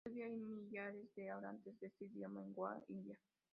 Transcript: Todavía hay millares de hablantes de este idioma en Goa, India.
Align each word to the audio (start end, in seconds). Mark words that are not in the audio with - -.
Todavía 0.03 0.25
hay 0.25 0.35
millares 0.35 1.13
de 1.15 1.29
hablantes 1.29 1.79
de 1.79 1.85
este 1.85 2.05
idioma 2.05 2.41
en 2.41 2.53
Goa, 2.55 2.81
India. 2.87 3.19